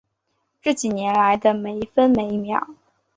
[0.63, 2.67] 这几年来的每一分一秒